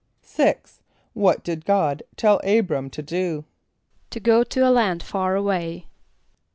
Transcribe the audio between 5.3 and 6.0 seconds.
away.